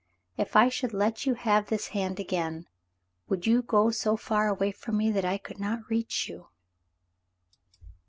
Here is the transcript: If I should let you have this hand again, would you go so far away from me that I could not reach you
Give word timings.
If 0.35 0.55
I 0.55 0.67
should 0.67 0.93
let 0.95 1.27
you 1.27 1.35
have 1.35 1.67
this 1.67 1.89
hand 1.89 2.19
again, 2.19 2.67
would 3.29 3.45
you 3.45 3.61
go 3.61 3.91
so 3.91 4.17
far 4.17 4.47
away 4.47 4.71
from 4.71 4.97
me 4.97 5.11
that 5.11 5.25
I 5.25 5.37
could 5.37 5.59
not 5.59 5.87
reach 5.91 6.27
you 6.27 6.47